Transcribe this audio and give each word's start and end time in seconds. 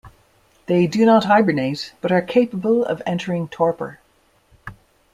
They 0.65 0.87
do 0.87 1.05
not 1.05 1.25
hibernate, 1.25 1.93
but 2.01 2.11
are 2.11 2.23
capable 2.23 2.83
of 2.83 3.03
entering 3.05 3.47
torpor. 3.47 3.99